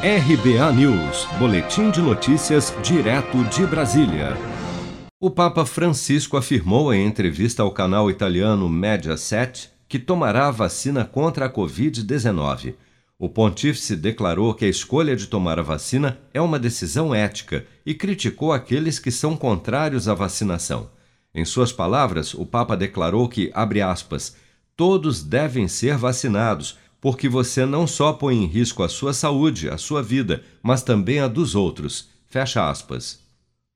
RBA 0.00 0.72
News, 0.74 1.26
Boletim 1.40 1.90
de 1.90 2.00
Notícias, 2.00 2.72
direto 2.84 3.42
de 3.46 3.66
Brasília. 3.66 4.36
O 5.18 5.28
Papa 5.28 5.66
Francisco 5.66 6.36
afirmou 6.36 6.94
em 6.94 7.04
entrevista 7.04 7.64
ao 7.64 7.72
canal 7.72 8.08
italiano 8.08 8.68
Mediaset 8.68 9.70
que 9.88 9.98
tomará 9.98 10.46
a 10.46 10.52
vacina 10.52 11.04
contra 11.04 11.46
a 11.46 11.52
Covid-19. 11.52 12.76
O 13.18 13.28
pontífice 13.28 13.96
declarou 13.96 14.54
que 14.54 14.66
a 14.66 14.68
escolha 14.68 15.16
de 15.16 15.26
tomar 15.26 15.58
a 15.58 15.62
vacina 15.62 16.16
é 16.32 16.40
uma 16.40 16.60
decisão 16.60 17.12
ética 17.12 17.66
e 17.84 17.92
criticou 17.92 18.52
aqueles 18.52 19.00
que 19.00 19.10
são 19.10 19.36
contrários 19.36 20.06
à 20.06 20.14
vacinação. 20.14 20.90
Em 21.34 21.44
suas 21.44 21.72
palavras, 21.72 22.34
o 22.34 22.46
Papa 22.46 22.76
declarou 22.76 23.28
que, 23.28 23.50
abre 23.52 23.82
aspas, 23.82 24.36
todos 24.76 25.24
devem 25.24 25.66
ser 25.66 25.96
vacinados 25.96 26.78
porque 27.00 27.28
você 27.28 27.64
não 27.64 27.86
só 27.86 28.12
põe 28.12 28.36
em 28.36 28.46
risco 28.46 28.82
a 28.82 28.88
sua 28.88 29.12
saúde, 29.12 29.68
a 29.68 29.78
sua 29.78 30.02
vida, 30.02 30.42
mas 30.62 30.82
também 30.82 31.20
a 31.20 31.28
dos 31.28 31.54
outros. 31.54 32.10
Fecha 32.28 32.68
aspas. 32.68 33.20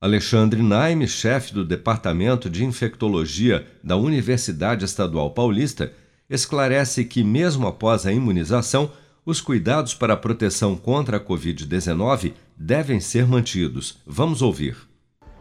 Alexandre 0.00 0.60
Naime, 0.62 1.06
chefe 1.06 1.54
do 1.54 1.64
Departamento 1.64 2.50
de 2.50 2.64
Infectologia 2.64 3.66
da 3.84 3.96
Universidade 3.96 4.84
Estadual 4.84 5.30
Paulista, 5.30 5.92
esclarece 6.28 7.04
que, 7.04 7.22
mesmo 7.22 7.68
após 7.68 8.04
a 8.04 8.12
imunização, 8.12 8.90
os 9.24 9.40
cuidados 9.40 9.94
para 9.94 10.14
a 10.14 10.16
proteção 10.16 10.74
contra 10.74 11.18
a 11.18 11.20
Covid-19 11.20 12.32
devem 12.56 12.98
ser 12.98 13.26
mantidos. 13.26 14.00
Vamos 14.04 14.42
ouvir. 14.42 14.76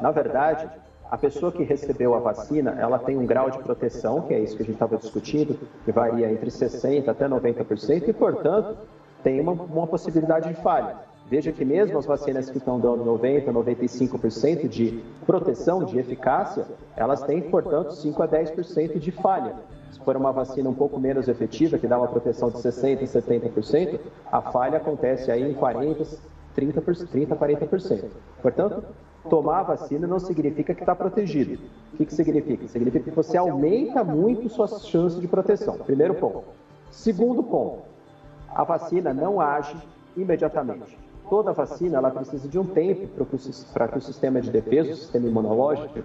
Na 0.00 0.10
verdade, 0.10 0.66
a 1.10 1.16
pessoa 1.16 1.52
que 1.52 1.62
recebeu 1.62 2.14
a 2.14 2.18
vacina, 2.18 2.76
ela 2.78 2.98
tem 2.98 3.16
um 3.16 3.26
grau 3.26 3.50
de 3.50 3.58
proteção, 3.58 4.22
que 4.22 4.34
é 4.34 4.40
isso 4.40 4.56
que 4.56 4.62
a 4.62 4.66
gente 4.66 4.74
estava 4.74 4.96
discutindo, 4.96 5.58
que 5.84 5.92
varia 5.92 6.30
entre 6.30 6.50
60% 6.50 7.08
até 7.08 7.28
90%, 7.28 8.08
e, 8.08 8.12
portanto, 8.12 8.76
tem 9.22 9.40
uma, 9.40 9.52
uma 9.52 9.86
possibilidade 9.86 10.48
de 10.48 10.54
falha. 10.60 10.96
Veja 11.28 11.50
que 11.50 11.64
mesmo 11.64 11.98
as 11.98 12.06
vacinas 12.06 12.48
que 12.50 12.58
estão 12.58 12.78
dando 12.78 13.04
90%, 13.04 13.46
95% 13.46 14.68
de 14.68 15.02
proteção, 15.24 15.84
de 15.84 15.98
eficácia, 15.98 16.64
elas 16.96 17.22
têm, 17.22 17.42
portanto, 17.42 17.92
5 17.92 18.22
a 18.22 18.28
10% 18.28 18.98
de 18.98 19.10
falha. 19.10 19.54
Se 19.90 20.00
for 20.00 20.16
uma 20.16 20.32
vacina 20.32 20.68
um 20.68 20.74
pouco 20.74 21.00
menos 21.00 21.26
efetiva, 21.26 21.78
que 21.78 21.86
dá 21.86 21.98
uma 21.98 22.06
proteção 22.06 22.50
de 22.50 22.58
60%, 22.58 23.02
70%, 23.02 23.98
a 24.30 24.40
falha 24.40 24.76
acontece 24.78 25.30
aí 25.30 25.42
em 25.50 25.54
40%, 25.54 26.18
30%, 26.56 27.08
30 27.08 27.36
40%. 27.36 28.04
Portanto, 28.40 28.84
tomar 29.26 29.60
a 29.60 29.62
vacina 29.62 30.06
não 30.06 30.18
significa 30.18 30.74
que 30.74 30.82
está 30.82 30.94
protegido. 30.94 31.58
O 31.92 31.96
que, 31.96 32.06
que 32.06 32.14
significa? 32.14 32.66
Significa 32.68 33.10
que 33.10 33.16
você 33.16 33.36
aumenta 33.36 34.02
muito 34.02 34.48
suas 34.48 34.86
chances 34.86 35.20
de 35.20 35.28
proteção. 35.28 35.78
Primeiro 35.78 36.14
ponto. 36.14 36.44
Segundo 36.90 37.42
ponto, 37.42 37.82
a 38.48 38.64
vacina 38.64 39.12
não 39.12 39.40
age 39.40 39.76
imediatamente. 40.16 40.98
Toda 41.28 41.52
vacina 41.52 41.98
ela 41.98 42.10
precisa 42.10 42.48
de 42.48 42.58
um 42.58 42.64
tempo 42.64 43.08
para 43.72 43.88
que 43.88 43.98
o 43.98 44.00
sistema 44.00 44.40
de 44.40 44.50
defesa, 44.50 44.92
o 44.92 44.96
sistema 44.96 45.26
imunológico, 45.26 46.00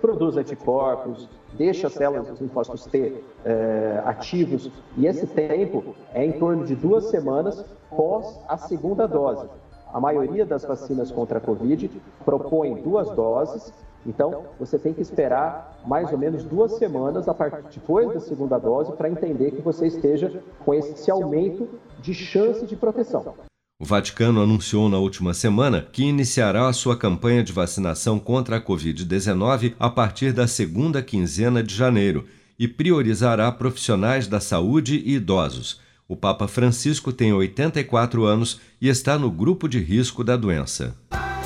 produza 0.00 0.40
anticorpos, 0.40 1.28
deixa 1.56 1.86
as 1.86 1.94
células 1.94 2.26
dos 2.26 2.40
linfócitos 2.40 2.84
T 2.86 3.24
é, 3.44 4.02
ativos, 4.04 4.70
e 4.98 5.06
esse 5.06 5.26
tempo 5.26 5.94
é 6.12 6.24
em 6.26 6.32
torno 6.32 6.66
de 6.66 6.74
duas 6.74 7.04
semanas 7.04 7.64
pós 7.88 8.38
a 8.46 8.58
segunda 8.58 9.06
dose. 9.06 9.48
A 9.94 10.00
maioria 10.00 10.44
das 10.44 10.64
vacinas 10.64 11.12
contra 11.12 11.38
a 11.38 11.40
Covid 11.40 11.88
propõe 12.24 12.82
duas 12.82 13.08
doses, 13.14 13.72
então 14.04 14.42
você 14.58 14.76
tem 14.76 14.92
que 14.92 15.00
esperar 15.00 15.80
mais 15.86 16.10
ou 16.10 16.18
menos 16.18 16.42
duas 16.42 16.72
semanas 16.72 17.28
a 17.28 17.32
partir 17.32 17.78
depois 17.78 18.12
da 18.12 18.18
segunda 18.18 18.58
dose 18.58 18.90
para 18.94 19.08
entender 19.08 19.52
que 19.52 19.62
você 19.62 19.86
esteja 19.86 20.42
com 20.64 20.74
esse 20.74 21.08
aumento 21.12 21.68
de 22.02 22.12
chance 22.12 22.66
de 22.66 22.74
proteção. 22.74 23.36
O 23.80 23.84
Vaticano 23.84 24.42
anunciou 24.42 24.88
na 24.88 24.98
última 24.98 25.32
semana 25.32 25.86
que 25.92 26.02
iniciará 26.02 26.66
a 26.66 26.72
sua 26.72 26.96
campanha 26.96 27.44
de 27.44 27.52
vacinação 27.52 28.18
contra 28.18 28.56
a 28.56 28.60
Covid-19 28.60 29.74
a 29.78 29.88
partir 29.88 30.32
da 30.32 30.48
segunda 30.48 31.02
quinzena 31.02 31.62
de 31.62 31.72
janeiro 31.72 32.26
e 32.58 32.66
priorizará 32.66 33.50
profissionais 33.52 34.26
da 34.26 34.40
saúde 34.40 34.96
e 35.06 35.14
idosos. 35.14 35.83
O 36.06 36.14
Papa 36.14 36.46
Francisco 36.46 37.12
tem 37.14 37.32
84 37.32 38.24
anos 38.24 38.60
e 38.78 38.88
está 38.88 39.18
no 39.18 39.30
grupo 39.30 39.66
de 39.66 39.78
risco 39.78 40.22
da 40.22 40.36
doença. 40.36 40.94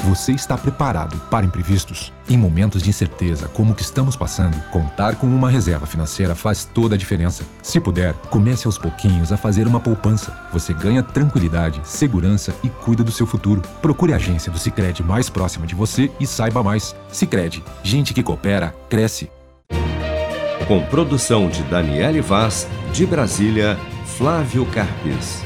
Você 0.03 0.33
está 0.33 0.59
preparado 0.59 1.17
para 1.31 1.47
imprevistos? 1.47 2.13
Em 2.29 2.37
momentos 2.37 2.83
de 2.83 2.91
incerteza 2.91 3.47
como 3.47 3.73
o 3.73 3.75
que 3.75 3.83
estamos 3.83 4.17
passando, 4.17 4.61
contar 4.71 5.15
com 5.15 5.29
uma 5.29 5.49
reserva 5.49 5.87
financeira 5.87 6.35
faz 6.35 6.65
toda 6.65 6.97
a 6.97 6.99
diferença. 6.99 7.45
Se 7.63 7.79
puder, 7.79 8.15
comece 8.31 8.67
aos 8.67 8.79
pouquinhos 8.79 9.31
a 9.31 9.37
fazer 9.37 9.67
uma 9.67 9.79
poupança. 9.79 10.37
Você 10.53 10.73
ganha 10.73 11.05
tranquilidade, 11.05 11.81
segurança 11.85 12.53
e 12.65 12.69
cuida 12.69 13.05
do 13.05 13.13
seu 13.13 13.27
futuro. 13.27 13.63
Procure 13.81 14.13
a 14.13 14.17
agência 14.17 14.51
do 14.51 14.59
Sicredi 14.59 15.05
mais 15.05 15.31
próxima 15.31 15.69
de 15.69 15.75
você 15.77 16.11
e 16.19 16.27
saiba 16.27 16.65
mais. 16.65 16.97
Sicredi, 17.13 17.63
gente 17.85 18.13
que 18.13 18.25
coopera 18.25 18.75
cresce. 18.89 19.31
Com 20.67 20.85
produção 20.87 21.49
de 21.49 21.63
Daniele 21.63 22.21
Vaz, 22.21 22.67
de 22.93 23.07
Brasília, 23.07 23.79
Flávio 24.19 24.67
Carpes. 24.67 25.45